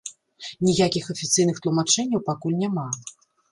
Ніякіх 0.67 1.09
афіцыйных 1.15 1.61
тлумачэнняў 1.67 2.25
пакуль 2.33 2.59
няма. 2.65 2.89